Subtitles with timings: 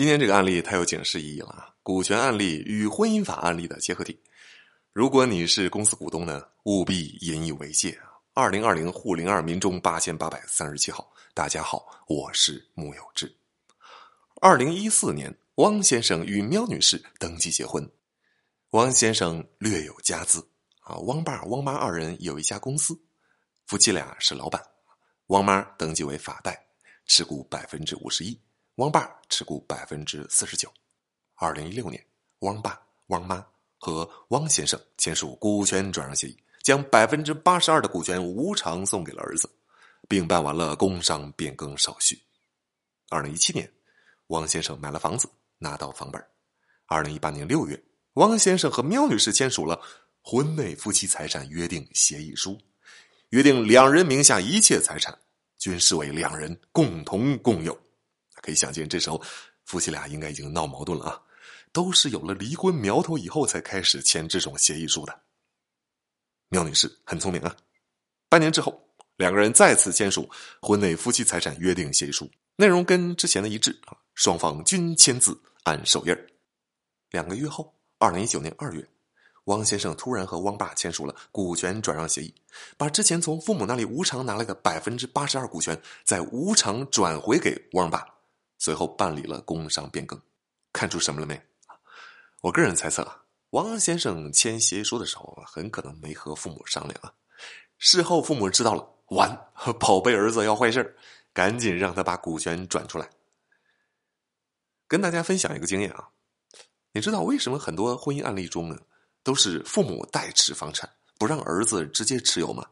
[0.00, 4.18] 今天这个案例太有警示意义了啊，股权案例与婚姻法案例的结合体。
[4.94, 8.00] 如果你是公司股东呢，务必引以为戒！
[8.32, 13.30] 二零二零沪零二民中八千八百三十七号，大家好，我是木有志。
[14.40, 17.86] 二零一四年，汪先生与喵女士登记结婚。
[18.70, 20.40] 汪先生略有家资
[20.80, 22.98] 啊，汪爸、汪妈二人有一家公司，
[23.66, 24.62] 夫妻俩是老板。
[25.26, 26.58] 汪妈登记为法代，
[27.04, 28.40] 持股百分之五十一，
[28.76, 30.72] 汪爸持股百分之四十九。
[31.34, 32.04] 二零一六年，
[32.40, 33.44] 汪爸、汪妈。
[33.82, 39.48] 和汪先生签署股权转让协议，将百分之八十二的股权无偿送给了儿子，
[40.06, 42.20] 并办完了工商变更手续。
[43.08, 43.72] 二零一七年，
[44.26, 45.26] 汪先生买了房子，
[45.56, 46.22] 拿到房本。
[46.84, 47.82] 二零一八年六月，
[48.16, 49.80] 汪先生和喵女士签署了
[50.20, 52.60] 婚内夫妻财产约定协议书，
[53.30, 55.18] 约定两人名下一切财产
[55.56, 57.74] 均视为两人共同共有。
[58.42, 59.22] 可以想见，这时候
[59.64, 61.22] 夫妻俩应该已经闹矛盾了啊。
[61.72, 65.20] 都是有了离婚苗头以后才开始签这种协议书的。
[66.48, 67.56] 苗女士很聪明啊，
[68.28, 70.28] 半年之后，两个人再次签署
[70.60, 76.16] 婚内夫妻财产约定协议书，内容跟之前的一致啊，双方均签字按手印
[77.10, 78.84] 两个月后，二零一九年二月，
[79.44, 82.34] 汪先生突然和汪爸签署了股权转让协议，
[82.76, 88.04] 把之前从父母那里无偿拿来的百分之八十二股权再无偿转回给汪爸，
[88.60, 90.20] 随后办理了工商变更。
[90.72, 91.42] 看出什么了没？
[92.42, 97.12] 我个人猜测，王先生签协议书的时候，很可能没和父母商量啊。
[97.76, 99.48] 事后父母知道了，完，
[99.80, 100.96] 宝贝儿子要坏事
[101.32, 103.10] 赶紧让他把股权转出来。
[104.86, 106.10] 跟大家分享一个经验啊，
[106.92, 108.78] 你知道为什么很多婚姻案例中呢，
[109.22, 110.88] 都是父母代持房产，
[111.18, 112.68] 不让儿子直接持有吗？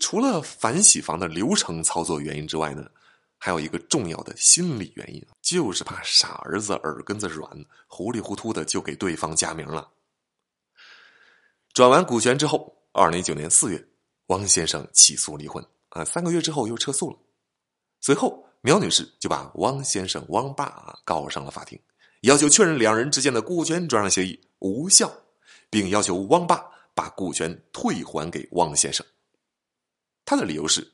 [0.00, 2.90] 除了反洗房的流程操作原因之外呢？
[3.44, 7.50] 还有一个重要的心理原因，就是怕傻儿子耳根子软，
[7.88, 9.90] 糊里糊涂的就给对方加名了。
[11.72, 13.84] 转完股权之后，二零一九年四月，
[14.26, 17.18] 汪先生起诉离婚，啊，三个月之后又撤诉了。
[18.00, 21.76] 随后，苗女士就把汪先生、汪爸啊告上了法庭，
[22.20, 25.12] 要求确认两人之间的股权转让协议无效，
[25.68, 29.04] 并要求汪爸把股权退还给汪先生。
[30.24, 30.88] 他的理由是。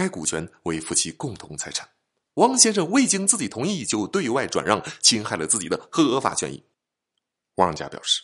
[0.00, 1.86] 该股权为夫妻共同财产，
[2.36, 6.64] 汪先生未经自己同意就对外转让，侵害了自己的合法权益。
[7.56, 8.22] 汪家表示，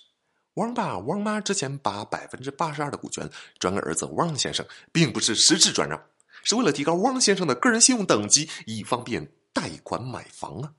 [0.55, 3.29] 汪爸、汪妈之前把百分之八十二的股权
[3.59, 6.03] 转给儿子汪先生，并不是实质转让，
[6.43, 10.73] 是为了提高汪先生的个人信用等级，以方便贷款买房啊。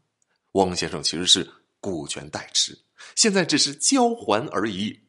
[0.54, 1.48] 汪先生其实是
[1.80, 2.76] 股权代持，
[3.16, 5.00] 现在只是交还而已。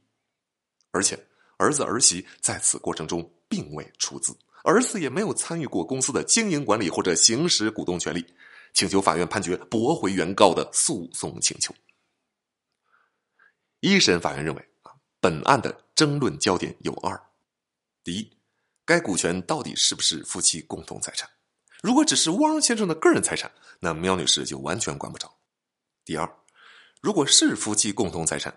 [0.90, 1.18] 而且，
[1.56, 4.36] 儿子儿媳在此过程中并未出资。
[4.68, 8.22] 儿子也没有参与过公司的经营管理或者行使股东权利，
[8.74, 11.74] 请求法院判决驳回原告的诉讼请求。
[13.80, 17.18] 一审法院认为，啊，本案的争论焦点有二：
[18.04, 18.30] 第一，
[18.84, 21.26] 该股权到底是不是夫妻共同财产？
[21.82, 25.28] 如果只是汪先生的个人财产，那苗女士就完全管不着；
[26.04, 26.30] 第二，
[27.00, 28.54] 如果是夫妻共同财产，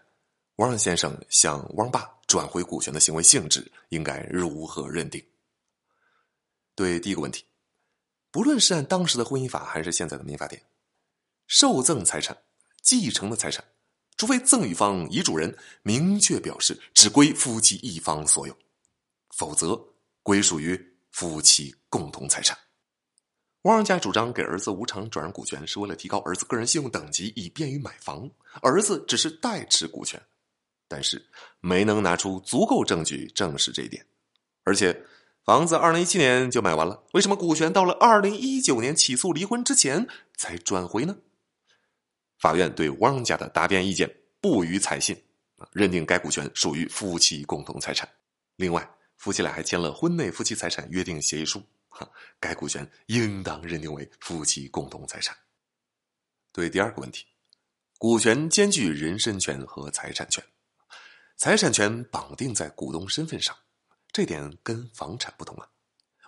[0.57, 5.23] 汪先生向汪爸转回股权的行为性质应该如何认定？
[6.81, 7.45] 对第一个问题，
[8.31, 10.63] 不论是按当时的婚姻法还是现在的民法典，
[11.45, 12.35] 受赠财产、
[12.81, 13.63] 继承的财产，
[14.17, 18.57] 除非赠与方遗嘱人明确表示只归夫妻一方所有，
[19.29, 19.79] 否则
[20.23, 22.57] 归属于夫妻共同财产。
[23.61, 28.27] 汪家主张给儿子无偿转让股权，是为了提高儿子个人信用等级，以便于买房。
[28.63, 30.19] 儿子只是代持股权，
[30.87, 31.23] 但是
[31.59, 34.03] 没能拿出足够证据证实这一点，
[34.63, 34.99] 而且。
[35.43, 40.07] 房子二零一七年就买完了，为什么股权到了二零一九年起诉离婚之前
[40.37, 41.17] 才转回呢？
[42.37, 45.23] 法院对汪家的答辩意见不予采信，
[45.71, 48.07] 认定该股权属于夫妻共同财产。
[48.55, 48.87] 另外，
[49.17, 52.07] 夫妻俩还签了婚内夫妻财产约定协议书，哈，
[52.39, 55.35] 该股权应当认定为夫妻共同财产。
[56.51, 57.25] 对第二个问题，
[57.97, 60.43] 股权兼具人身权和财产权，
[61.35, 63.55] 财产权绑定在股东身份上。
[64.11, 65.69] 这点跟房产不同啊！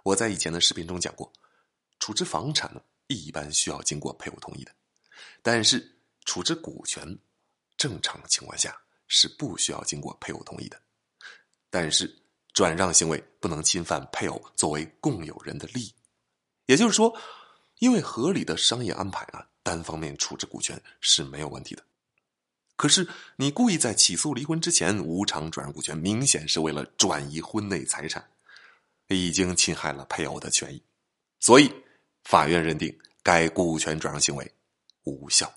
[0.03, 1.31] 我在以前的视频中讲过，
[2.00, 4.71] 处置房产呢，一般需要经过配偶同意的，
[5.41, 7.18] 但是处置股权，
[7.77, 10.81] 正常情况下是不需要经过配偶同意的。
[11.69, 12.13] 但是
[12.53, 15.94] 转让行为不能侵犯配偶作为共有人的利益，
[16.68, 17.18] 也就是说，
[17.80, 21.83] 因为合理的商业安排啊，单方面处置股权是没有问题的。
[22.83, 23.07] 可是，
[23.38, 28.30] 你故意在起诉离婚之前无偿转让股权，明显是为了转移婚内财产，
[29.07, 30.83] 已经侵害了配偶的权益，
[31.39, 31.74] 所以
[32.25, 32.94] 法院认定
[33.24, 34.53] 该股权转让行为
[35.06, 35.50] 无效。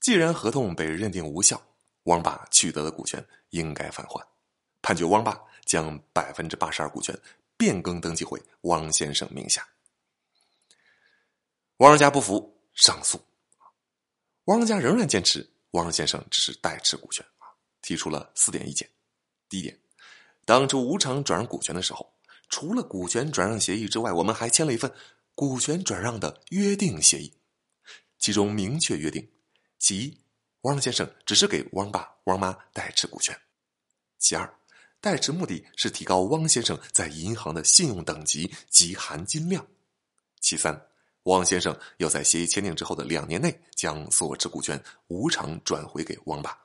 [0.00, 1.62] 既然合同被认定无效，
[2.04, 4.26] 汪爸取得的股权应该返还，
[4.80, 7.14] 判决汪爸将百分之八十二股权
[7.58, 9.68] 变更登记回汪先生名下。
[11.76, 13.22] 汪家不服，上诉。
[14.46, 17.50] 汪家仍然坚持汪先生只是代持股权啊，
[17.82, 18.88] 提出了四点意见。
[19.48, 19.76] 第一点，
[20.44, 22.12] 当初无偿转让股权的时候，
[22.48, 24.92] 除了股权转让协议之外，我们还签了一份
[25.34, 27.32] 股权转让的约定协议，
[28.18, 29.28] 其中明确约定：
[29.80, 30.18] 其一，
[30.60, 33.34] 汪先生只是给汪爸、汪妈代持股权；
[34.18, 34.58] 其二，
[35.00, 39.60] 代持目的是提高汪先生在银行的信用等级及含金量；
[40.40, 40.80] 其三。
[41.24, 46.58] 汪先生要在协议签订之后的两年内将所持股权无偿转回给汪爸。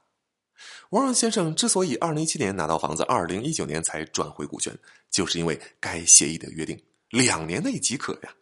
[0.92, 4.78] 汪先生之所以二零一七年拿到房子，二零一九年才转回股权，
[5.10, 8.34] 就是因为该协议的约定两年内即可呀。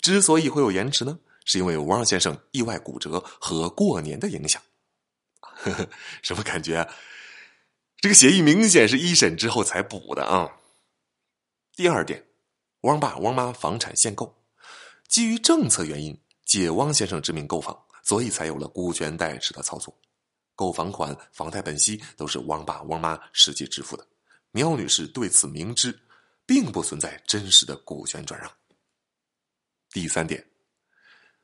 [0.00, 4.62] 之所以会有延迟呢，是因为汪先生意外骨折和过年的影响。
[5.40, 5.88] 呵呵，
[6.22, 6.76] 什么感觉？
[6.76, 6.94] 啊？
[7.98, 10.58] 这个协议明显是一审之后才补的啊。
[11.74, 12.24] 第二点，
[12.82, 14.43] 汪爸汪妈房产限购。
[15.14, 19.96] 基于政策原因，借汪先生之名购房，所以才有了股权代持的操作。
[20.56, 24.04] 购房款、房贷本息都是汪爸汪妈实际支付的。
[24.50, 25.96] 苗女士对此明知，
[26.44, 28.50] 并不存在真实的股权转让。
[29.92, 30.44] 第三点，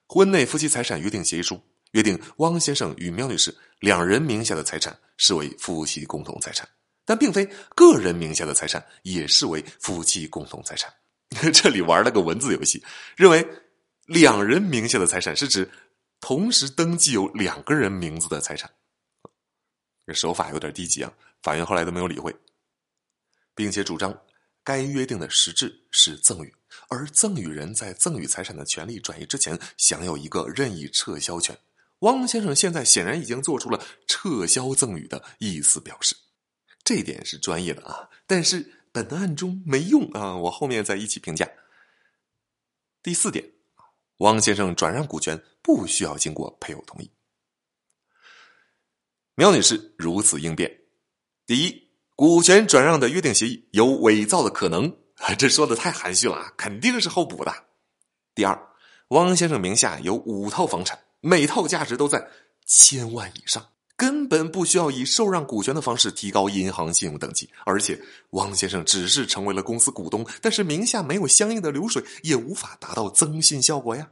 [0.08, 1.62] 婚内夫妻财产约定协议书
[1.92, 6.68] 约定，汪先生与苗女士两人名下的财产视为夫妻共同财产，
[7.04, 10.92] 但并非个人名下的财产也视为夫妻共同财产。
[11.54, 12.82] 这里玩了个文字游戏，
[13.16, 13.46] 认为
[14.06, 15.70] 两人名下的财产是指
[16.20, 18.68] 同时登记有两个人名字的财产。
[20.04, 21.12] 这手法有点低级啊！
[21.40, 22.34] 法院后来都没有理会，
[23.54, 24.22] 并且主张
[24.64, 26.52] 该约定的实质是赠与，
[26.88, 31.56] 而赠与人在赠与财产的权利转移之前享有一个任意撤销权。
[32.00, 36.16] 汪先生现在显然已经做出了撤销赠与的意思表示，
[36.82, 38.74] 这点是专业的啊，但是。
[38.92, 41.48] 本案中没用啊，我后面再一起评价。
[43.02, 43.52] 第四点，
[44.18, 47.10] 汪先生转让股权不需要经过配偶同意。
[49.34, 50.70] 苗女士如此应变：
[51.46, 54.94] 第一，股权转让的约定协议有伪造的可能，
[55.38, 57.66] 这说的太含蓄了，肯定是后补的。
[58.34, 58.68] 第二，
[59.08, 62.28] 汪先生名下有五套房产，每套价值都在
[62.66, 63.72] 千万以上。
[64.00, 68.00] 根本不需要以受让股权的方式提高银行信用等级，而且
[68.30, 74.08] 汪先生只是成为了公司股东，但是名下没有相应的流水，也无法达到增信效果呀。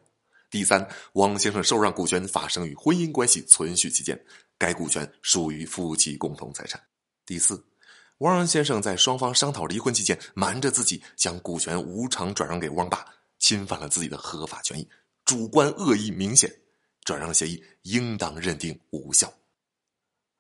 [0.50, 4.23] 第三，汪先生受让股权发生于婚姻关系存续期间，
[4.58, 6.79] 该股权属于夫妻共同财产。
[7.25, 7.64] 第四，
[8.19, 13.06] 汪先生在双方商讨离婚期间瞒着自己将股权无偿转让给汪爸，
[13.38, 14.87] 侵犯了自己的合法权益，
[15.25, 16.55] 主观恶意明显，
[17.05, 19.32] 转让协议应当认定无效。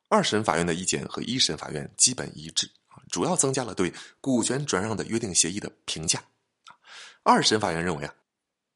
[0.08, 2.70] 二审法院的意见和一审法院基本一致
[3.10, 6.22] 主要增加了对股权转让的约定协议的评价。
[7.22, 8.14] 二审法院认为啊，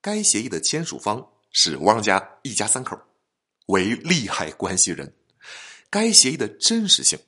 [0.01, 2.99] 该协议的签署方是汪家一家三口，
[3.67, 5.15] 为利害关系人。
[5.89, 7.19] 该协议的真实性，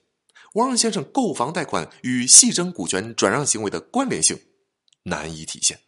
[0.54, 4.38] 汪先生购房贷款与系争股权转让行为的关联性
[5.02, 5.78] 难以体现，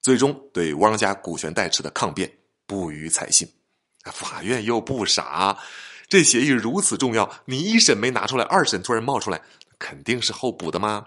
[0.00, 2.30] 最终对汪家股权代持的抗辩
[2.66, 3.46] 不予采信。
[4.04, 5.58] 法院又不傻。
[6.08, 9.42] 这协议如此重要，你一审没拿出来，二审突然冒出来，
[9.78, 11.06] 肯定是后补的吗？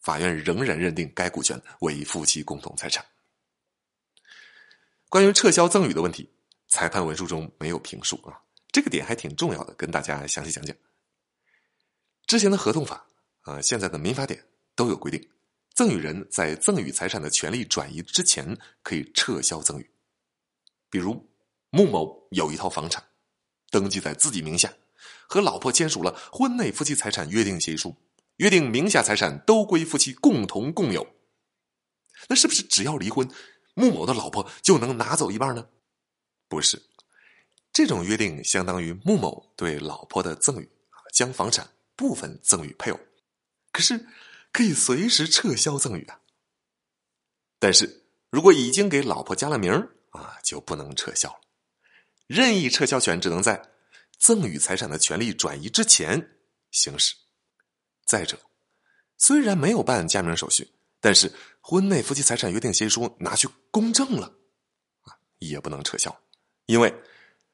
[0.00, 3.04] 法院仍然认定该股权为夫妻共同财产。
[5.10, 6.30] 关于撤销赠与的问题，
[6.68, 8.40] 裁判文书中没有评述啊，
[8.72, 10.74] 这个点还挺重要的，跟大家详细讲讲。
[12.26, 13.06] 之前的合同法
[13.42, 14.42] 啊，现在的民法典
[14.74, 15.28] 都有规定，
[15.74, 19.90] 赠与人在赠与财产的权利转移之前可以撤销赠与。
[20.88, 21.30] 比如
[21.68, 23.04] 穆某有一套房产。
[23.70, 24.72] 登记在自己名下，
[25.26, 27.96] 和老婆签署了婚内夫妻财产约定协议书，
[28.36, 31.06] 约定名下财产都归夫妻共同共有。
[32.28, 33.28] 那是不是只要离婚，
[33.74, 35.68] 穆某的老婆就能拿走一半呢？
[36.48, 36.82] 不是，
[37.72, 40.68] 这种约定相当于穆某对老婆的赠与，
[41.12, 42.98] 将房产部分赠与配偶，
[43.70, 44.06] 可是
[44.52, 46.20] 可以随时撤销赠与啊。
[47.58, 49.72] 但是如果已经给老婆加了名
[50.10, 51.40] 啊，就不能撤销了。
[52.28, 53.60] 任意撤销权只能在
[54.18, 56.38] 赠与财产的权利转移之前
[56.70, 57.16] 行使。
[58.06, 58.38] 再者，
[59.16, 60.70] 虽然没有办加名手续，
[61.00, 64.26] 但是婚内夫妻财产约定协议书拿去公证了，
[65.02, 66.16] 啊，也不能撤销，
[66.66, 66.94] 因为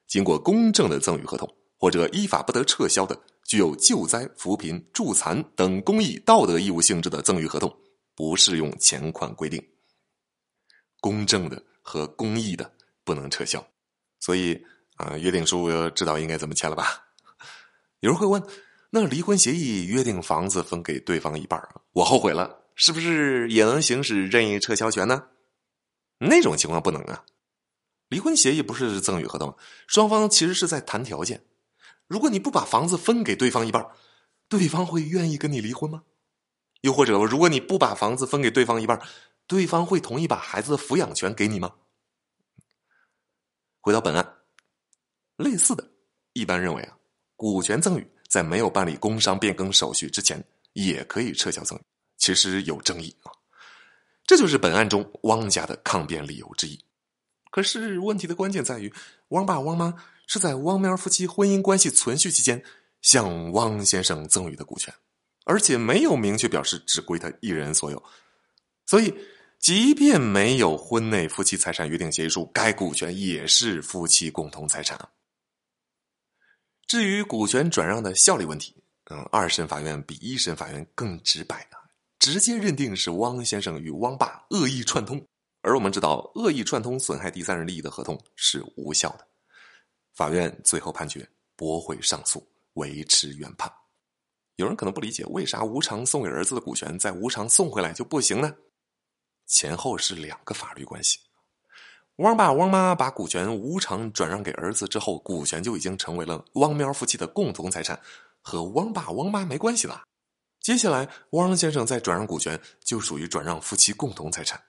[0.06, 7.74] 经过公证的赠与合同或者依法不得撤销的具有救灾、扶贫、助残等公益道德义务性质的赠与合同，
[8.14, 9.64] 不适用前款规定。
[11.00, 12.70] 公证的和公益的。
[13.04, 13.62] 不能撤销。
[14.24, 14.64] 所以
[14.96, 17.08] 啊，约定书知道应该怎么签了吧？
[18.00, 18.42] 有人会问，
[18.88, 21.62] 那离婚协议约定房子分给对方一半
[21.92, 25.24] 我后悔了，是不是也能行使任意撤销权呢？
[26.20, 27.26] 那种情况不能啊。
[28.08, 29.54] 离婚协议不是赠与合同，
[29.86, 31.44] 双方其实是在谈条件。
[32.06, 33.86] 如果你不把房子分给对方一半，
[34.48, 36.04] 对方会愿意跟你离婚吗？
[36.80, 38.98] 又或者，如果你不把房子分给对方一半，
[39.46, 41.72] 对方会同意把孩子的抚养权给你吗？
[43.84, 44.26] 回到本案，
[45.36, 45.86] 类似的，
[46.32, 46.96] 一般认为啊，
[47.36, 51.82] 股权赠与在没有办理工商变更手续之前，也可以撤销赠与。
[52.16, 53.28] 其实有争议啊，
[54.24, 56.82] 这就是本案中汪家的抗辩理由之一。
[57.50, 58.90] 可是问题的关键在于，
[59.28, 62.64] 汪爸汪妈是在汪喵夫妻婚姻关系存续期间
[63.02, 64.94] 向汪先生赠与的股权，
[65.44, 68.02] 而且没有明确表示只归他一人所有。
[68.86, 69.14] 所以，
[69.64, 75.08] 即便没有婚内夫妻财产约定协议书，该股权也是夫妻共同财产。
[76.86, 81.80] 至于股权转让的效力问题，嗯，二审法院比一审法院更直白啊，
[82.18, 85.26] 直接认定是汪先生与汪爸恶意串通。
[85.62, 89.26] 而我们知道，恶意串通损害第三人利益的合同是无效的。
[90.12, 93.72] 法院最后判决驳回上诉，维持原判。
[94.56, 98.54] 有人可能不理解，为啥无偿送给儿子的股权再无偿送回来就不行呢？
[99.46, 101.18] 前后是两个法律关系。
[102.16, 108.00] 汪爸汪妈把股权无偿转让给儿子之后，股权就已经成为了汪喵夫妻的共同财产，
[108.40, 110.04] 和汪爸汪妈没关系了。
[110.60, 114.62] 接下来，汪先生再转让股权，就属于转让夫妻共同财产。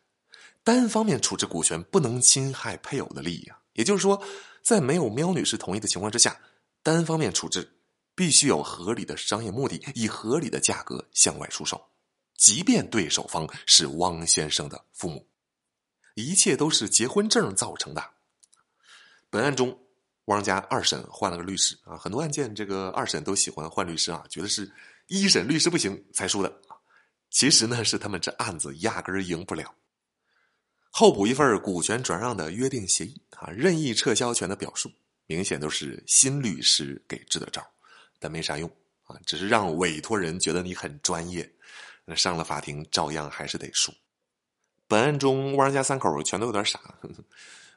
[0.63, 4.19] 单方面处置股权不能侵害配偶的利益啊，也就是说，
[4.63, 6.35] 在没有喵女士同意的情况之下，
[6.81, 7.77] 单方面处置
[8.15, 11.79] 必须有合理的商业目的，以合理的价格向外出售，
[12.35, 15.27] 即便对手方是汪先生的父母，
[16.15, 18.03] 一切都是结婚证造成的。
[19.29, 19.77] 本案中，
[20.25, 24.71] 汪家二审换了个律师啊，很多案件这个二审都喜欢换律师啊，觉得是
[25.07, 26.61] 一审律师不行才输的，
[27.29, 29.73] 其实呢是他们这案子压根儿赢不了。
[30.89, 34.89] 后补一份股权转让的约定协议啊，任意撤销权的表述，
[35.25, 37.61] 明显都是新律师给支的招，
[38.17, 38.69] 但没啥用
[39.03, 41.53] 啊，只是让委托人觉得你很专业，
[42.05, 43.93] 那上了法庭照样还是得输。
[44.87, 46.79] 本案中，汪家三口全都有点傻。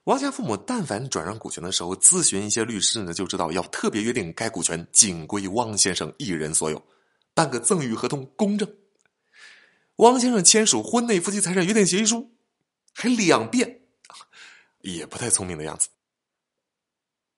[0.05, 6.83] 汪家父母但凡转让股权的时候咨询一些律师呢，就知道要特别约定该股权仅归汪先生一人所有，
[7.35, 8.71] 办个赠与合同公证。
[9.97, 12.31] 汪先生签署婚内夫妻财产约定协议书。
[12.95, 13.83] 还两遍，
[14.81, 15.89] 也不太聪明的样子。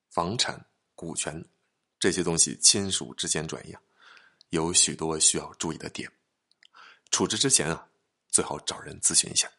[0.08, 1.44] 房产、股权
[1.98, 3.80] 这些东西，亲属之间转移啊，
[4.48, 6.10] 有许多需要注意的点。
[7.10, 7.88] 处置之前啊，
[8.28, 9.50] 最好找人咨询一下。